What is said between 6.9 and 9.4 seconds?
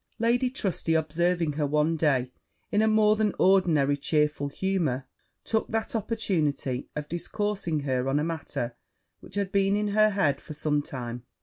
of discoursing with her on a matter which